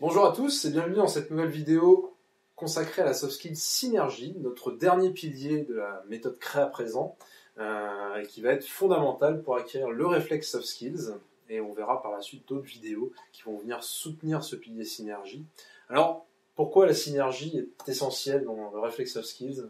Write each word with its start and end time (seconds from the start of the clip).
Bonjour 0.00 0.26
à 0.26 0.32
tous 0.32 0.64
et 0.64 0.70
bienvenue 0.70 0.94
dans 0.94 1.08
cette 1.08 1.28
nouvelle 1.28 1.50
vidéo 1.50 2.14
consacrée 2.54 3.02
à 3.02 3.04
la 3.04 3.14
soft 3.14 3.32
skill 3.32 3.56
synergie, 3.56 4.36
notre 4.38 4.70
dernier 4.70 5.10
pilier 5.10 5.64
de 5.64 5.74
la 5.74 6.04
méthode 6.08 6.38
créa 6.38 6.66
présent, 6.66 7.16
euh, 7.58 8.24
qui 8.26 8.40
va 8.40 8.52
être 8.52 8.64
fondamental 8.64 9.42
pour 9.42 9.56
acquérir 9.56 9.90
le 9.90 10.06
réflexe 10.06 10.52
soft 10.52 10.66
skills. 10.66 11.14
Et 11.48 11.60
on 11.60 11.72
verra 11.72 12.00
par 12.00 12.12
la 12.12 12.20
suite 12.20 12.46
d'autres 12.46 12.68
vidéos 12.68 13.10
qui 13.32 13.42
vont 13.42 13.58
venir 13.58 13.82
soutenir 13.82 14.44
ce 14.44 14.54
pilier 14.54 14.84
synergie. 14.84 15.44
Alors, 15.88 16.26
pourquoi 16.54 16.86
la 16.86 16.94
synergie 16.94 17.58
est 17.58 17.88
essentielle 17.90 18.44
dans 18.44 18.70
le 18.72 18.78
réflexe 18.78 19.14
soft 19.14 19.26
skills? 19.26 19.64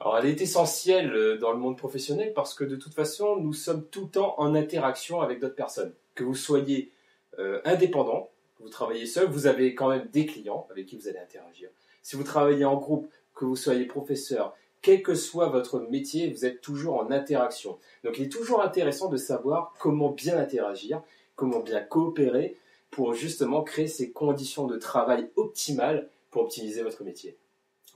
Alors, 0.00 0.18
elle 0.18 0.26
est 0.26 0.40
essentielle 0.40 1.14
euh, 1.14 1.38
dans 1.38 1.52
le 1.52 1.58
monde 1.58 1.78
professionnel 1.78 2.32
parce 2.34 2.54
que 2.54 2.64
de 2.64 2.74
toute 2.74 2.94
façon, 2.94 3.36
nous 3.36 3.52
sommes 3.52 3.84
tout 3.86 4.06
le 4.06 4.10
temps 4.10 4.34
en 4.38 4.56
interaction 4.56 5.20
avec 5.20 5.38
d'autres 5.38 5.54
personnes. 5.54 5.94
Que 6.16 6.24
vous 6.24 6.34
soyez 6.34 6.90
euh, 7.38 7.60
indépendant, 7.64 8.30
vous 8.60 8.68
travaillez 8.68 9.06
seul, 9.06 9.28
vous 9.28 9.46
avez 9.46 9.74
quand 9.74 9.88
même 9.88 10.08
des 10.12 10.26
clients 10.26 10.66
avec 10.70 10.86
qui 10.86 10.96
vous 10.96 11.08
allez 11.08 11.18
interagir. 11.18 11.70
Si 12.02 12.16
vous 12.16 12.22
travaillez 12.22 12.64
en 12.64 12.76
groupe, 12.76 13.08
que 13.34 13.44
vous 13.44 13.56
soyez 13.56 13.86
professeur, 13.86 14.54
quel 14.82 15.02
que 15.02 15.14
soit 15.14 15.48
votre 15.48 15.80
métier, 15.80 16.30
vous 16.30 16.44
êtes 16.44 16.60
toujours 16.60 16.96
en 16.96 17.10
interaction. 17.10 17.78
Donc, 18.04 18.18
il 18.18 18.24
est 18.24 18.28
toujours 18.28 18.62
intéressant 18.62 19.08
de 19.08 19.16
savoir 19.16 19.74
comment 19.78 20.10
bien 20.10 20.38
interagir, 20.38 21.02
comment 21.36 21.60
bien 21.60 21.80
coopérer 21.80 22.56
pour 22.90 23.14
justement 23.14 23.62
créer 23.62 23.88
ces 23.88 24.10
conditions 24.10 24.66
de 24.66 24.76
travail 24.76 25.30
optimales 25.36 26.08
pour 26.30 26.42
optimiser 26.42 26.82
votre 26.82 27.04
métier 27.04 27.36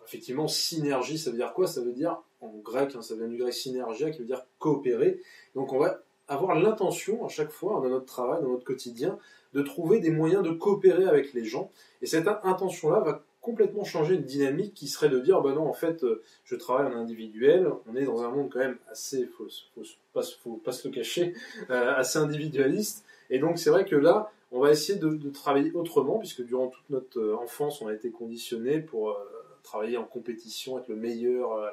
effectivement, 0.06 0.48
synergie, 0.48 1.18
ça 1.18 1.30
veut 1.30 1.36
dire 1.36 1.52
quoi? 1.54 1.66
Ça 1.66 1.80
veut 1.80 1.92
dire, 1.92 2.22
en 2.40 2.48
grec, 2.58 2.94
hein, 2.94 3.02
ça 3.02 3.14
vient 3.14 3.28
du 3.28 3.36
grec 3.36 3.52
synergia, 3.52 4.10
qui 4.10 4.20
veut 4.20 4.26
dire 4.26 4.46
coopérer. 4.58 5.20
Donc 5.54 5.72
on 5.72 5.78
va 5.78 6.02
avoir 6.28 6.58
l'intention, 6.58 7.24
à 7.24 7.28
chaque 7.28 7.50
fois, 7.50 7.80
dans 7.82 7.88
notre 7.88 8.06
travail, 8.06 8.42
dans 8.42 8.50
notre 8.50 8.64
quotidien, 8.64 9.18
de 9.52 9.62
trouver 9.62 10.00
des 10.00 10.10
moyens 10.10 10.42
de 10.42 10.50
coopérer 10.50 11.06
avec 11.06 11.32
les 11.32 11.44
gens. 11.44 11.70
Et 12.02 12.06
cette 12.06 12.28
intention-là 12.28 13.00
va 13.00 13.22
complètement 13.40 13.84
changer 13.84 14.14
une 14.14 14.22
dynamique 14.22 14.72
qui 14.72 14.88
serait 14.88 15.10
de 15.10 15.20
dire, 15.20 15.42
ben 15.42 15.54
non, 15.54 15.68
en 15.68 15.74
fait, 15.74 16.02
euh, 16.02 16.22
je 16.44 16.56
travaille 16.56 16.86
en 16.86 16.96
individuel, 16.96 17.68
on 17.86 17.94
est 17.94 18.04
dans 18.04 18.22
un 18.22 18.30
monde 18.30 18.48
quand 18.50 18.60
même 18.60 18.78
assez, 18.90 19.26
faut, 19.26 19.46
faut, 19.74 19.82
pas, 20.14 20.22
faut 20.42 20.56
pas 20.56 20.72
se 20.72 20.88
le 20.88 20.94
cacher, 20.94 21.34
euh, 21.70 21.94
assez 21.94 22.18
individualiste. 22.18 23.04
Et 23.28 23.38
donc 23.38 23.58
c'est 23.58 23.68
vrai 23.68 23.84
que 23.84 23.96
là, 23.96 24.30
on 24.50 24.60
va 24.60 24.70
essayer 24.70 24.98
de, 24.98 25.10
de, 25.10 25.30
travailler 25.30 25.72
autrement, 25.72 26.18
puisque 26.18 26.42
durant 26.42 26.68
toute 26.68 26.88
notre 26.88 27.20
euh, 27.20 27.36
enfance, 27.36 27.82
on 27.82 27.88
a 27.88 27.92
été 27.92 28.10
conditionné 28.10 28.80
pour 28.80 29.18
travailler 29.64 29.96
en 29.96 30.04
compétition, 30.04 30.78
être 30.78 30.88
le 30.88 30.96
meilleur 30.96 31.52
euh, 31.52 31.70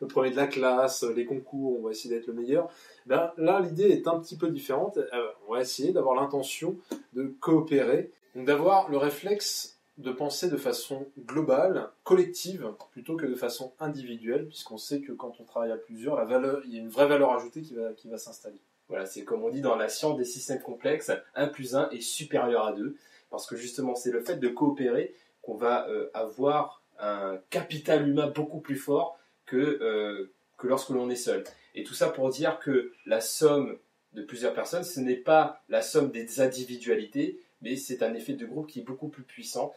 le 0.00 0.06
premier 0.08 0.30
de 0.30 0.36
la 0.36 0.48
classe, 0.48 1.04
les 1.04 1.24
concours, 1.24 1.78
on 1.78 1.82
va 1.82 1.92
essayer 1.92 2.12
d'être 2.12 2.26
le 2.26 2.32
meilleur. 2.32 2.68
Ben, 3.06 3.32
là, 3.36 3.60
l'idée 3.60 3.90
est 3.90 4.08
un 4.08 4.18
petit 4.18 4.36
peu 4.36 4.48
différente. 4.48 4.96
Euh, 4.96 5.28
on 5.46 5.52
va 5.52 5.60
essayer 5.60 5.92
d'avoir 5.92 6.16
l'intention 6.16 6.76
de 7.12 7.32
coopérer, 7.40 8.10
d'avoir 8.34 8.90
le 8.90 8.96
réflexe 8.96 9.78
de 9.98 10.10
penser 10.10 10.48
de 10.48 10.56
façon 10.56 11.06
globale, 11.26 11.90
collective, 12.04 12.72
plutôt 12.90 13.16
que 13.16 13.26
de 13.26 13.34
façon 13.34 13.72
individuelle, 13.80 14.46
puisqu'on 14.48 14.78
sait 14.78 15.00
que 15.00 15.12
quand 15.12 15.34
on 15.40 15.44
travaille 15.44 15.72
à 15.72 15.76
plusieurs, 15.76 16.16
la 16.16 16.24
valeur, 16.24 16.62
il 16.64 16.74
y 16.74 16.78
a 16.78 16.80
une 16.80 16.88
vraie 16.88 17.06
valeur 17.06 17.32
ajoutée 17.32 17.60
qui 17.60 17.74
va, 17.74 17.92
qui 17.92 18.08
va 18.08 18.16
s'installer. 18.16 18.60
Voilà, 18.88 19.06
c'est 19.06 19.24
comme 19.24 19.44
on 19.44 19.50
dit 19.50 19.60
dans 19.60 19.76
la 19.76 19.88
science 19.88 20.16
des 20.16 20.24
systèmes 20.24 20.62
complexes, 20.62 21.12
1 21.34 21.48
plus 21.48 21.76
1 21.76 21.90
est 21.90 22.00
supérieur 22.00 22.66
à 22.66 22.72
2, 22.72 22.96
parce 23.30 23.46
que 23.46 23.56
justement 23.56 23.94
c'est 23.94 24.10
le 24.10 24.20
fait 24.20 24.36
de 24.36 24.48
coopérer 24.48 25.14
qu'on 25.42 25.54
va 25.54 25.88
euh, 25.88 26.10
avoir 26.14 26.79
un 27.00 27.38
capital 27.50 28.08
humain 28.08 28.28
beaucoup 28.28 28.60
plus 28.60 28.76
fort 28.76 29.18
que, 29.46 29.56
euh, 29.56 30.30
que 30.58 30.66
lorsque 30.66 30.90
l'on 30.90 31.10
est 31.10 31.16
seul. 31.16 31.44
Et 31.74 31.84
tout 31.84 31.94
ça 31.94 32.08
pour 32.08 32.28
dire 32.30 32.58
que 32.58 32.92
la 33.06 33.20
somme 33.20 33.78
de 34.14 34.22
plusieurs 34.22 34.54
personnes, 34.54 34.84
ce 34.84 35.00
n'est 35.00 35.16
pas 35.16 35.62
la 35.68 35.82
somme 35.82 36.10
des 36.10 36.40
individualités, 36.40 37.40
mais 37.62 37.76
c'est 37.76 38.02
un 38.02 38.14
effet 38.14 38.32
de 38.32 38.46
groupe 38.46 38.66
qui 38.66 38.80
est 38.80 38.84
beaucoup 38.84 39.08
plus 39.08 39.22
puissant. 39.22 39.72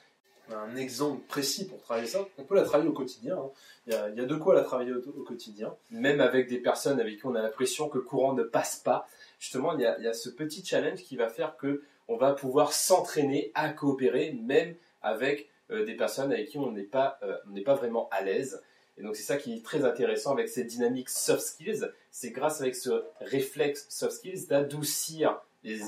Un 0.51 0.75
exemple 0.75 1.21
précis 1.27 1.67
pour 1.67 1.81
travailler 1.81 2.07
ça, 2.07 2.27
on 2.37 2.43
peut 2.43 2.55
la 2.55 2.63
travailler 2.63 2.89
au 2.89 2.93
quotidien. 2.93 3.37
Hein. 3.37 3.49
Il, 3.87 3.93
y 3.93 3.95
a, 3.95 4.09
il, 4.09 4.17
y 4.17 4.19
a, 4.19 4.25
de 4.25 4.35
quoi 4.35 4.55
la 4.55 4.61
travailler 4.61 4.91
au, 4.91 5.23
quotidien. 5.23 5.73
Même 5.91 6.19
avec 6.19 6.49
des 6.49 6.57
personnes 6.57 6.99
avec 6.99 7.19
qui 7.19 7.25
on 7.25 7.35
a 7.35 7.41
l'impression 7.41 7.87
que 7.87 7.97
le 7.97 8.03
courant 8.03 8.33
ne 8.33 8.43
passe 8.43 8.75
pas, 8.77 9.07
justement, 9.39 9.73
il 9.73 9.81
y 9.81 9.85
a, 9.85 9.97
il 9.99 10.03
y 10.03 10.07
a 10.07 10.13
ce 10.13 10.29
petit 10.29 10.65
challenge 10.65 11.01
qui 11.03 11.15
va 11.15 11.29
faire 11.29 11.55
que 11.55 11.83
on 12.09 12.17
va 12.17 12.33
pouvoir 12.33 12.73
s'entraîner 12.73 13.51
à 13.55 13.69
coopérer, 13.69 14.37
même 14.43 14.75
avec 15.01 15.49
des 15.81 15.95
personnes 15.95 16.31
avec 16.31 16.49
qui 16.49 16.57
on 16.57 16.71
n'est 16.71 16.83
pas, 16.83 17.19
euh, 17.23 17.63
pas 17.65 17.73
vraiment 17.75 18.09
à 18.11 18.21
l'aise. 18.21 18.61
Et 18.97 19.01
donc 19.01 19.15
c'est 19.15 19.23
ça 19.23 19.37
qui 19.37 19.55
est 19.55 19.65
très 19.65 19.85
intéressant 19.85 20.33
avec 20.33 20.49
cette 20.49 20.67
dynamique 20.67 21.09
soft 21.09 21.41
skills, 21.41 21.89
c'est 22.11 22.29
grâce 22.29 22.61
avec 22.61 22.75
ce 22.75 23.03
réflexe 23.21 23.87
soft 23.89 24.17
skills 24.17 24.47
d'adoucir 24.47 25.41
les 25.63 25.79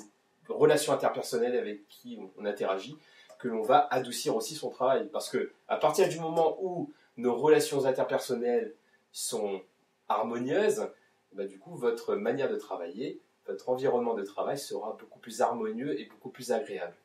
relations 0.47 0.93
interpersonnelles 0.93 1.55
avec 1.55 1.87
qui 1.87 2.19
on, 2.37 2.45
interagit, 2.45 2.97
que 3.39 3.47
l'on 3.47 3.61
va 3.61 3.87
adoucir 3.91 4.35
aussi 4.35 4.55
son 4.55 4.69
travail. 4.69 5.07
Parce 5.11 5.29
que 5.29 5.51
à 5.67 5.77
partir 5.77 6.09
du 6.09 6.19
moment 6.19 6.57
où 6.61 6.91
nos 7.17 7.35
relations 7.35 7.85
interpersonnelles 7.85 8.73
sont 9.11 9.61
harmonieuses, 10.09 10.87
bah, 11.33 11.45
du 11.45 11.59
coup 11.59 11.75
votre 11.75 12.15
manière 12.15 12.49
de 12.49 12.57
travailler, 12.57 13.19
votre 13.47 13.69
environnement 13.69 14.15
de 14.15 14.23
travail 14.23 14.57
sera 14.57 14.97
beaucoup 14.99 15.19
plus 15.19 15.41
harmonieux 15.41 15.99
et 15.99 16.05
beaucoup 16.05 16.29
plus 16.29 16.51
agréable. 16.51 16.95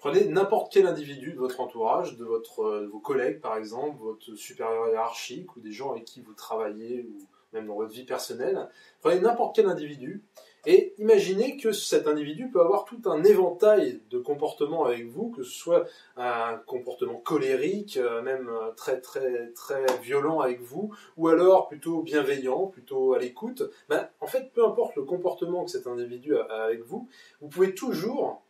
Prenez 0.00 0.24
n'importe 0.24 0.72
quel 0.72 0.86
individu 0.86 1.34
de 1.34 1.38
votre 1.38 1.60
entourage, 1.60 2.16
de, 2.16 2.24
euh, 2.24 2.88
vos 2.90 3.00
collègues 3.00 3.40
par 3.40 3.58
exemple, 3.58 3.98
votre 4.00 4.34
supérieur 4.34 4.88
hiérarchique 4.88 5.54
ou 5.56 5.60
des 5.60 5.72
gens 5.72 5.92
avec 5.92 6.06
qui 6.06 6.22
vous 6.22 6.32
travaillez 6.32 7.02
ou 7.02 7.18
même 7.52 7.66
dans 7.66 7.74
votre 7.74 7.92
vie 7.92 8.04
personnelle. 8.04 8.68
Prenez 9.02 9.20
n'importe 9.20 9.54
quel 9.54 9.66
individu 9.66 10.22
et 10.64 10.94
imaginez 10.96 11.58
que 11.58 11.72
cet 11.72 12.06
individu 12.06 12.48
peut 12.48 12.60
avoir 12.60 12.86
tout 12.86 13.00
un 13.04 13.22
éventail 13.24 14.00
de 14.10 14.18
comportements 14.18 14.86
avec 14.86 15.06
vous, 15.06 15.30
que 15.30 15.42
ce 15.42 15.52
soit 15.52 15.86
un 16.16 16.56
comportement 16.66 17.16
colérique, 17.16 17.98
euh, 17.98 18.22
même 18.22 18.48
euh, 18.48 18.70
très 18.76 19.02
très 19.02 19.48
très 19.52 19.84
violent 20.02 20.40
avec 20.40 20.62
vous, 20.62 20.94
ou 21.18 21.28
alors 21.28 21.68
plutôt 21.68 22.00
bienveillant, 22.00 22.66
plutôt 22.66 23.12
à 23.12 23.18
l'écoute. 23.18 23.62
Ben, 23.90 24.08
en 24.20 24.26
fait, 24.26 24.50
peu 24.54 24.64
importe 24.64 24.96
le 24.96 25.02
comportement 25.02 25.64
que 25.64 25.70
cet 25.70 25.86
individu 25.86 26.36
a 26.36 26.64
avec 26.64 26.84
vous, 26.84 27.06
vous 27.42 27.48
pouvez 27.48 27.74
toujours 27.74 28.42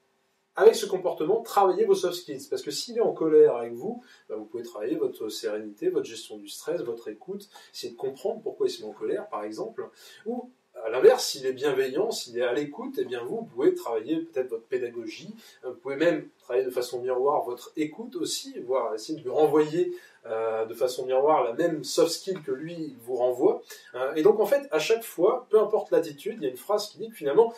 avec 0.56 0.74
ce 0.74 0.86
comportement, 0.86 1.42
travaillez 1.42 1.84
vos 1.84 1.94
soft 1.94 2.14
skills. 2.14 2.48
Parce 2.48 2.62
que 2.62 2.70
s'il 2.70 2.98
est 2.98 3.02
en 3.02 3.12
colère 3.12 3.56
avec 3.56 3.72
vous, 3.72 4.02
bah, 4.28 4.36
vous 4.36 4.44
pouvez 4.44 4.62
travailler 4.62 4.96
votre 4.96 5.28
sérénité, 5.28 5.88
votre 5.88 6.06
gestion 6.06 6.36
du 6.36 6.48
stress, 6.48 6.82
votre 6.82 7.08
écoute, 7.08 7.48
essayer 7.72 7.92
de 7.92 7.98
comprendre 7.98 8.42
pourquoi 8.42 8.66
il 8.66 8.70
se 8.70 8.82
met 8.82 8.88
en 8.88 8.92
colère, 8.92 9.28
par 9.28 9.44
exemple. 9.44 9.88
Ou 10.26 10.50
à 10.84 10.88
l'inverse, 10.88 11.26
s'il 11.26 11.46
est 11.46 11.52
bienveillant, 11.52 12.10
s'il 12.10 12.38
est 12.38 12.42
à 12.42 12.52
l'écoute, 12.52 12.94
eh 12.98 13.04
bien 13.04 13.22
vous, 13.24 13.42
pouvez 13.42 13.74
travailler 13.74 14.20
peut-être 14.20 14.48
votre 14.48 14.64
pédagogie, 14.64 15.34
vous 15.64 15.74
pouvez 15.74 15.96
même 15.96 16.28
travailler 16.38 16.64
de 16.64 16.70
façon 16.70 17.02
miroir 17.02 17.44
votre 17.44 17.72
écoute 17.76 18.16
aussi, 18.16 18.58
voire 18.60 18.94
essayer 18.94 19.18
de 19.18 19.24
lui 19.24 19.30
renvoyer 19.30 19.92
euh, 20.26 20.64
de 20.66 20.74
façon 20.74 21.06
miroir 21.06 21.44
la 21.44 21.52
même 21.54 21.84
soft 21.84 22.12
skill 22.12 22.40
que 22.42 22.52
lui 22.52 22.96
vous 23.00 23.16
renvoie. 23.16 23.62
Euh, 23.94 24.14
et 24.14 24.22
donc 24.22 24.40
en 24.40 24.46
fait, 24.46 24.68
à 24.70 24.78
chaque 24.78 25.02
fois, 25.02 25.46
peu 25.50 25.58
importe 25.58 25.90
l'attitude, 25.90 26.36
il 26.38 26.44
y 26.44 26.46
a 26.46 26.50
une 26.50 26.56
phrase 26.56 26.88
qui 26.88 26.98
dit 26.98 27.10
que 27.10 27.16
finalement, 27.16 27.52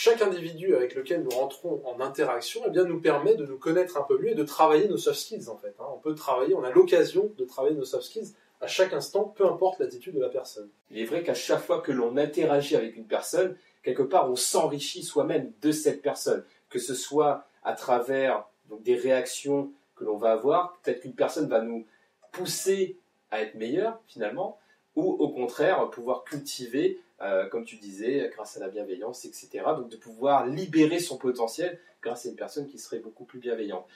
chaque 0.00 0.22
individu 0.22 0.76
avec 0.76 0.94
lequel 0.94 1.24
nous 1.24 1.30
rentrons 1.30 1.82
en 1.84 1.98
interaction 1.98 2.60
eh 2.64 2.84
nous 2.84 3.00
permet 3.00 3.34
de 3.34 3.44
nous 3.44 3.58
connaître 3.58 3.96
un 3.96 4.04
peu 4.04 4.16
mieux 4.16 4.30
et 4.30 4.34
de 4.36 4.44
travailler 4.44 4.86
nos 4.86 4.96
soft 4.96 5.18
skills. 5.18 5.48
Hein. 5.48 5.84
On 5.92 5.98
peut 5.98 6.14
travailler, 6.14 6.54
on 6.54 6.62
a 6.62 6.70
l'occasion 6.70 7.32
de 7.36 7.44
travailler 7.44 7.74
nos 7.74 7.84
soft 7.84 8.04
skills 8.04 8.32
à 8.60 8.68
chaque 8.68 8.92
instant, 8.92 9.24
peu 9.24 9.44
importe 9.44 9.80
l'attitude 9.80 10.14
de 10.14 10.20
la 10.20 10.28
personne. 10.28 10.68
Il 10.92 11.00
est 11.00 11.04
vrai 11.04 11.24
qu'à 11.24 11.34
chaque 11.34 11.62
fois 11.62 11.80
que 11.80 11.90
l'on 11.90 12.16
interagit 12.16 12.76
avec 12.76 12.94
une 12.94 13.08
personne, 13.08 13.56
quelque 13.82 14.04
part 14.04 14.30
on 14.30 14.36
s'enrichit 14.36 15.02
soi-même 15.02 15.50
de 15.62 15.72
cette 15.72 16.00
personne, 16.00 16.44
que 16.70 16.78
ce 16.78 16.94
soit 16.94 17.44
à 17.64 17.72
travers 17.72 18.44
des 18.70 18.94
réactions 18.94 19.72
que 19.96 20.04
l'on 20.04 20.16
va 20.16 20.30
avoir, 20.30 20.78
peut-être 20.84 21.00
qu'une 21.00 21.16
personne 21.16 21.48
va 21.48 21.60
nous 21.60 21.84
pousser 22.30 22.96
à 23.32 23.42
être 23.42 23.56
meilleur 23.56 23.98
finalement, 24.06 24.60
ou 24.94 25.10
au 25.10 25.28
contraire 25.30 25.90
pouvoir 25.90 26.22
cultiver 26.22 27.00
euh, 27.20 27.46
comme 27.48 27.64
tu 27.64 27.76
disais, 27.76 28.30
grâce 28.32 28.56
à 28.56 28.60
la 28.60 28.68
bienveillance, 28.68 29.24
etc. 29.24 29.48
Donc 29.76 29.88
de 29.88 29.96
pouvoir 29.96 30.46
libérer 30.46 31.00
son 31.00 31.18
potentiel 31.18 31.78
grâce 32.02 32.26
à 32.26 32.28
une 32.28 32.36
personne 32.36 32.66
qui 32.66 32.78
serait 32.78 33.00
beaucoup 33.00 33.24
plus 33.24 33.38
bienveillante. 33.38 33.86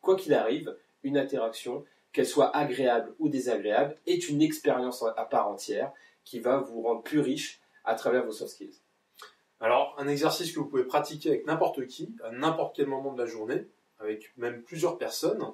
Quoi 0.00 0.16
qu'il 0.16 0.34
arrive, 0.34 0.76
une 1.04 1.16
interaction, 1.16 1.84
qu'elle 2.12 2.26
soit 2.26 2.54
agréable 2.56 3.14
ou 3.18 3.28
désagréable, 3.28 3.96
est 4.06 4.28
une 4.28 4.42
expérience 4.42 5.04
à 5.16 5.24
part 5.24 5.48
entière 5.48 5.92
qui 6.24 6.40
va 6.40 6.58
vous 6.58 6.82
rendre 6.82 7.02
plus 7.02 7.20
riche 7.20 7.60
à 7.84 7.94
travers 7.94 8.24
vos 8.24 8.32
soft 8.32 8.52
skills. 8.52 8.80
Alors, 9.60 9.94
un 9.98 10.08
exercice 10.08 10.52
que 10.52 10.58
vous 10.58 10.66
pouvez 10.66 10.84
pratiquer 10.84 11.30
avec 11.30 11.46
n'importe 11.46 11.86
qui, 11.86 12.14
à 12.24 12.32
n'importe 12.32 12.74
quel 12.74 12.86
moment 12.86 13.12
de 13.12 13.22
la 13.22 13.28
journée, 13.28 13.66
avec 14.00 14.32
même 14.36 14.62
plusieurs 14.62 14.98
personnes, 14.98 15.44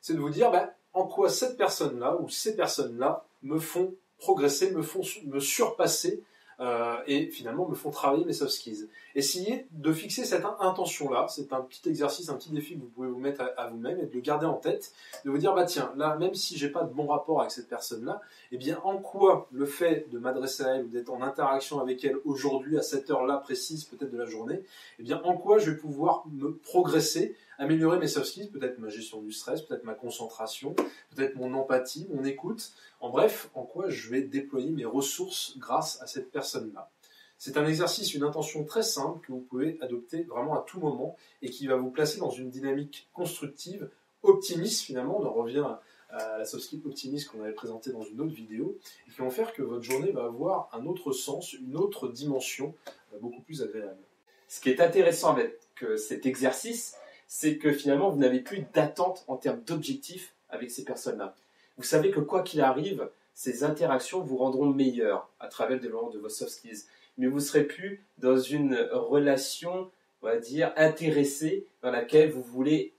c'est 0.00 0.14
de 0.14 0.18
vous 0.18 0.30
dire 0.30 0.50
bah, 0.50 0.72
en 0.94 1.06
quoi 1.06 1.28
cette 1.28 1.58
personne-là 1.58 2.16
ou 2.20 2.28
ces 2.28 2.56
personnes-là 2.56 3.26
me 3.42 3.58
font 3.58 3.94
progresser, 4.18 4.70
me 4.70 4.82
font 4.82 5.02
me 5.26 5.40
surpasser 5.40 6.22
euh, 6.60 6.96
et 7.06 7.26
finalement 7.26 7.66
me 7.66 7.74
font 7.74 7.90
travailler 7.90 8.24
mes 8.24 8.34
soft 8.34 8.52
skills. 8.52 8.88
Essayez 9.14 9.66
de 9.72 9.92
fixer 9.92 10.24
cette 10.24 10.44
intention-là, 10.60 11.26
c'est 11.28 11.52
un 11.52 11.62
petit 11.62 11.88
exercice, 11.88 12.28
un 12.28 12.34
petit 12.34 12.50
défi 12.50 12.74
que 12.74 12.80
vous 12.80 12.88
pouvez 12.88 13.08
vous 13.08 13.18
mettre 13.18 13.42
à, 13.56 13.68
vous-même 13.68 13.98
et 13.98 14.06
de 14.06 14.12
le 14.12 14.20
garder 14.20 14.44
en 14.44 14.54
tête, 14.54 14.92
de 15.24 15.30
vous 15.30 15.38
dire 15.38 15.54
bah 15.54 15.64
tiens, 15.64 15.92
là 15.96 16.16
même 16.16 16.34
si 16.34 16.58
j'ai 16.58 16.68
pas 16.68 16.82
de 16.82 16.92
bon 16.92 17.06
rapport 17.06 17.40
avec 17.40 17.50
cette 17.50 17.68
personne-là, 17.68 18.20
eh 18.52 18.58
bien 18.58 18.78
en 18.84 18.98
quoi 18.98 19.48
le 19.52 19.64
fait 19.64 20.10
de 20.10 20.18
m'adresser 20.18 20.64
à 20.64 20.76
elle 20.76 20.84
ou 20.84 20.88
d'être 20.88 21.10
en 21.10 21.22
interaction 21.22 21.80
avec 21.80 22.04
elle 22.04 22.16
aujourd'hui 22.24 22.78
à 22.78 22.82
cette 22.82 23.10
heure-là 23.10 23.38
précise 23.38 23.84
peut-être 23.84 24.12
de 24.12 24.18
la 24.18 24.26
journée, 24.26 24.62
eh 24.98 25.02
bien 25.02 25.22
en 25.24 25.36
quoi 25.36 25.58
je 25.58 25.70
vais 25.70 25.76
pouvoir 25.78 26.24
me 26.30 26.54
progresser 26.56 27.36
améliorer 27.60 27.98
mes 27.98 28.08
soft 28.08 28.26
skills, 28.26 28.50
peut-être 28.50 28.78
ma 28.78 28.88
gestion 28.88 29.20
du 29.20 29.32
stress, 29.32 29.60
peut-être 29.62 29.84
ma 29.84 29.94
concentration, 29.94 30.74
peut-être 31.14 31.36
mon 31.36 31.52
empathie, 31.52 32.08
mon 32.10 32.24
écoute. 32.24 32.72
En 33.00 33.10
bref, 33.10 33.50
en 33.54 33.64
quoi 33.64 33.90
je 33.90 34.08
vais 34.08 34.22
déployer 34.22 34.70
mes 34.70 34.86
ressources 34.86 35.56
grâce 35.58 36.00
à 36.02 36.06
cette 36.06 36.30
personne-là. 36.32 36.90
C'est 37.36 37.58
un 37.58 37.66
exercice, 37.66 38.14
une 38.14 38.22
intention 38.22 38.64
très 38.64 38.82
simple 38.82 39.26
que 39.26 39.32
vous 39.32 39.40
pouvez 39.40 39.78
adopter 39.82 40.22
vraiment 40.24 40.54
à 40.54 40.64
tout 40.66 40.80
moment 40.80 41.16
et 41.42 41.50
qui 41.50 41.66
va 41.66 41.76
vous 41.76 41.90
placer 41.90 42.18
dans 42.18 42.30
une 42.30 42.50
dynamique 42.50 43.08
constructive, 43.12 43.90
optimiste 44.22 44.82
finalement. 44.82 45.20
On 45.20 45.26
en 45.26 45.32
revient 45.32 45.66
à 46.10 46.38
la 46.38 46.44
soft 46.46 46.64
skill 46.64 46.80
optimiste 46.86 47.28
qu'on 47.28 47.42
avait 47.42 47.52
présentée 47.52 47.92
dans 47.92 48.02
une 48.02 48.20
autre 48.22 48.34
vidéo 48.34 48.78
et 49.06 49.10
qui 49.10 49.18
vont 49.18 49.30
faire 49.30 49.52
que 49.52 49.62
votre 49.62 49.84
journée 49.84 50.12
va 50.12 50.24
avoir 50.24 50.70
un 50.72 50.86
autre 50.86 51.12
sens, 51.12 51.52
une 51.52 51.76
autre 51.76 52.08
dimension 52.08 52.74
euh, 53.12 53.18
beaucoup 53.20 53.42
plus 53.42 53.62
agréable. 53.62 54.00
Ce 54.48 54.60
qui 54.60 54.70
est 54.70 54.80
intéressant 54.80 55.32
avec 55.32 55.60
euh, 55.82 55.96
cet 55.96 56.26
exercice, 56.26 56.96
c'est 57.32 57.58
que 57.58 57.72
finalement 57.72 58.10
vous 58.10 58.18
n'avez 58.18 58.40
plus 58.40 58.66
d'attente 58.74 59.24
en 59.28 59.36
termes 59.36 59.60
d'objectifs 59.62 60.34
avec 60.48 60.68
ces 60.68 60.84
personnes-là. 60.84 61.36
Vous 61.76 61.84
savez 61.84 62.10
que 62.10 62.18
quoi 62.18 62.42
qu'il 62.42 62.60
arrive, 62.60 63.08
ces 63.34 63.62
interactions 63.62 64.20
vous 64.20 64.36
rendront 64.36 64.66
meilleur 64.66 65.30
à 65.38 65.46
travers 65.46 65.76
le 65.76 65.80
développement 65.80 66.10
de 66.10 66.18
vos 66.18 66.28
soft 66.28 66.50
skills 66.50 66.82
mais 67.18 67.28
vous 67.28 67.38
serez 67.38 67.64
plus 67.64 68.04
dans 68.18 68.36
une 68.36 68.74
relation, 68.92 69.90
on 70.22 70.26
va 70.26 70.38
dire, 70.38 70.72
intéressée 70.76 71.66
dans 71.82 71.92
laquelle 71.92 72.30
vous 72.30 72.42
voulez 72.42 72.94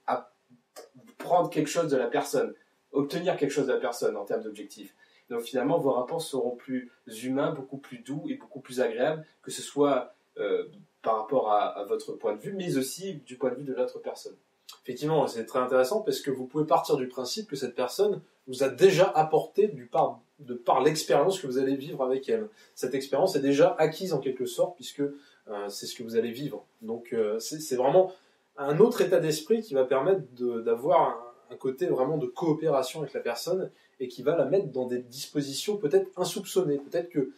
prendre 1.18 1.50
quelque 1.50 1.70
chose 1.70 1.90
de 1.90 1.98
la 1.98 2.08
personne, 2.08 2.54
obtenir 2.94 3.36
quelque 3.36 3.52
chose 3.52 3.68
de 3.68 3.74
la 3.74 3.80
personne 3.80 4.16
en 4.16 4.24
termes 4.24 4.44
d'objectifs. 4.44 4.96
Donc 5.30 5.42
finalement, 5.42 5.78
vos 5.78 5.92
rapports 5.92 6.22
seront 6.22 6.56
plus 6.56 6.90
humains, 7.24 7.52
beaucoup 7.52 7.78
plus 7.78 7.98
doux 7.98 8.24
et 8.30 8.36
beaucoup 8.36 8.62
plus 8.62 8.80
agréables, 8.80 9.26
que 9.42 9.52
ce 9.52 9.62
soit 9.62 10.14
euh, 10.38 10.66
par 11.02 11.18
rapport 11.18 11.52
à, 11.52 11.84
votre 11.86 12.14
point 12.14 12.36
de 12.36 12.42
vue, 12.42 12.54
mais 12.54 12.78
aussi 12.78 13.16
du 13.26 13.38
point 13.38 13.52
de 13.52 13.56
vue 13.56 13.64
de 13.64 13.74
l'autre 13.74 14.00
personne. 14.00 14.36
Effectivement, 14.84 15.28
c'est 15.28 15.46
très 15.46 15.60
intéressant 15.60 16.02
parce 16.02 16.22
que 16.22 16.32
vous 16.32 16.46
pouvez 16.46 16.66
partir 16.66 16.96
du 16.98 17.08
principe 17.08 17.48
que 17.48 17.56
cette 17.56 17.76
personne 17.76 18.22
vous 18.48 18.64
a 18.64 18.70
déjà 18.70 19.06
apporté 19.06 19.68
du 19.68 19.86
part 19.86 20.22
de 20.40 20.54
par 20.56 20.82
l'expérience 20.82 21.40
que 21.40 21.48
vous 21.48 21.58
allez 21.58 21.76
vivre 21.76 22.04
avec 22.04 22.28
elle. 22.30 22.48
Cette 22.74 22.96
expérience 22.96 23.36
est 23.36 23.42
déjà 23.42 23.76
acquise 23.78 24.14
en 24.14 24.20
quelque 24.20 24.46
sorte 24.46 24.76
puisque 24.76 25.02
euh, 25.02 25.70
c'est 25.70 25.86
ce 25.86 25.96
que 25.96 26.04
vous 26.04 26.16
allez 26.16 26.32
vivre. 26.32 26.66
Donc 26.82 27.14
euh, 27.14 27.38
c'est 27.40 27.76
vraiment 27.76 28.12
un 28.58 28.80
autre 28.80 29.02
état 29.02 29.20
d'esprit 29.20 29.62
qui 29.62 29.74
va 29.74 29.86
permettre 29.86 30.22
d'avoir 30.64 31.34
un, 31.50 31.56
côté 31.58 31.88
vraiment 31.88 32.18
de 32.18 32.28
coopération 32.28 33.02
avec 33.02 33.14
la 33.14 33.20
personne 33.20 33.70
et 34.00 34.08
qui 34.08 34.24
va 34.24 34.38
la 34.38 34.46
mettre 34.46 34.68
dans 34.68 34.88
des 34.88 35.00
dispositions 35.00 35.76
peut-être 35.78 36.10
insoupçonnées. 36.18 36.78
Peut-être 36.78 37.10
que 37.10 37.32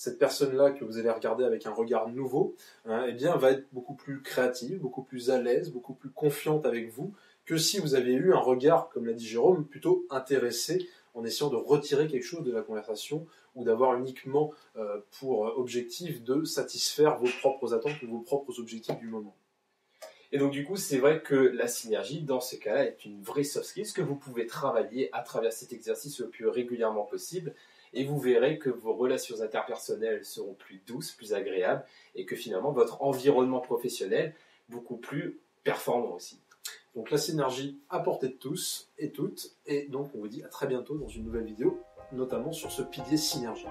cette 0.00 0.18
personne-là 0.18 0.70
que 0.70 0.82
vous 0.82 0.96
allez 0.96 1.10
regarder 1.10 1.44
avec 1.44 1.66
un 1.66 1.72
regard 1.72 2.08
nouveau, 2.08 2.54
hein, 2.86 3.04
eh 3.06 3.12
bien, 3.12 3.36
va 3.36 3.50
être 3.50 3.66
beaucoup 3.70 3.92
plus 3.92 4.22
créative, 4.22 4.78
beaucoup 4.78 5.02
plus 5.02 5.28
à 5.28 5.38
l'aise, 5.38 5.70
beaucoup 5.70 5.92
plus 5.92 6.08
confiante 6.08 6.64
avec 6.64 6.88
vous 6.88 7.12
que 7.44 7.58
si 7.58 7.78
vous 7.78 7.94
avez 7.94 8.14
eu 8.14 8.32
un 8.32 8.38
regard, 8.38 8.88
comme 8.88 9.04
l'a 9.04 9.12
dit 9.12 9.26
Jérôme, 9.26 9.66
plutôt 9.66 10.06
intéressé 10.08 10.88
en 11.12 11.22
essayant 11.22 11.50
de 11.50 11.56
retirer 11.56 12.06
quelque 12.06 12.24
chose 12.24 12.44
de 12.44 12.50
la 12.50 12.62
conversation 12.62 13.26
ou 13.54 13.62
d'avoir 13.62 13.94
uniquement 13.94 14.54
euh, 14.76 15.00
pour 15.18 15.40
objectif 15.58 16.24
de 16.24 16.44
satisfaire 16.44 17.18
vos 17.18 17.28
propres 17.40 17.74
attentes 17.74 18.00
ou 18.02 18.06
vos 18.06 18.20
propres 18.20 18.58
objectifs 18.58 18.98
du 19.00 19.08
moment. 19.08 19.36
Et 20.32 20.38
donc 20.38 20.52
du 20.52 20.64
coup, 20.64 20.76
c'est 20.76 20.96
vrai 20.96 21.20
que 21.20 21.34
la 21.34 21.68
synergie, 21.68 22.22
dans 22.22 22.40
ce 22.40 22.56
cas-là, 22.56 22.86
est 22.86 23.04
une 23.04 23.20
vraie 23.20 23.44
soft 23.44 23.66
skill 23.66 23.92
que 23.92 24.00
vous 24.00 24.16
pouvez 24.16 24.46
travailler 24.46 25.10
à 25.12 25.20
travers 25.20 25.52
cet 25.52 25.74
exercice 25.74 26.20
le 26.20 26.28
plus 26.28 26.48
régulièrement 26.48 27.04
possible. 27.04 27.54
Et 27.92 28.04
vous 28.04 28.18
verrez 28.18 28.58
que 28.58 28.70
vos 28.70 28.94
relations 28.94 29.40
interpersonnelles 29.42 30.24
seront 30.24 30.54
plus 30.54 30.80
douces, 30.86 31.12
plus 31.12 31.34
agréables, 31.34 31.84
et 32.14 32.24
que 32.24 32.36
finalement 32.36 32.72
votre 32.72 33.02
environnement 33.02 33.60
professionnel 33.60 34.34
beaucoup 34.68 34.96
plus 34.96 35.38
performant 35.64 36.14
aussi. 36.14 36.40
Donc 36.94 37.10
la 37.10 37.18
synergie 37.18 37.78
à 37.88 38.00
portée 38.00 38.28
de 38.28 38.34
tous 38.34 38.88
et 38.98 39.10
toutes. 39.10 39.52
Et 39.66 39.86
donc 39.86 40.10
on 40.14 40.18
vous 40.18 40.28
dit 40.28 40.42
à 40.42 40.48
très 40.48 40.66
bientôt 40.66 40.96
dans 40.96 41.08
une 41.08 41.24
nouvelle 41.24 41.44
vidéo, 41.44 41.80
notamment 42.12 42.52
sur 42.52 42.70
ce 42.70 42.82
pilier 42.82 43.16
synergie. 43.16 43.66